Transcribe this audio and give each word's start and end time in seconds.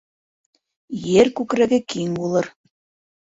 Ер 1.11 1.29
күкрәге 1.39 1.79
киң 1.93 2.15
булыр 2.21 2.49